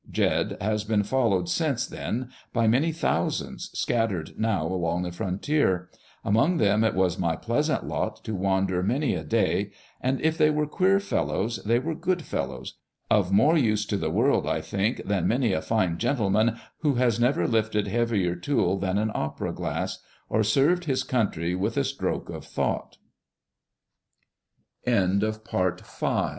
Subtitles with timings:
[0.09, 5.91] Jed has been followed since then by many thou sands, scattered now along the frontier.
[6.25, 9.69] Among them it was my pleasant lot to wander many a day,
[10.01, 12.79] and if they were queer fellows, they were good fellows;
[13.11, 17.19] of more use to the world, I think, than many a fine gentleman who has
[17.19, 19.99] never lifted heavier tool than an opera glass,
[20.29, 21.03] or served h